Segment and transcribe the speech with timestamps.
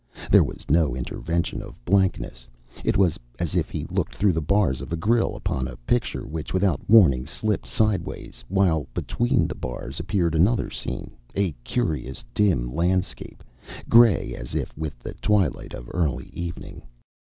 [0.31, 2.47] There was no intervention of blankness.
[2.83, 6.25] It was as if he looked through the bars of a grille upon a picture
[6.25, 12.73] which without warning slipped sidewise, while between the bars appeared another scene, a curious, dim
[12.73, 13.43] landscape,
[13.89, 16.81] gray as if with the twilight of early evening.